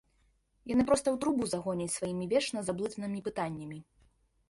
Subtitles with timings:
[0.73, 3.79] Яны проста ў трубу загоняць сваімі вечна заблытанымі пытаннямі.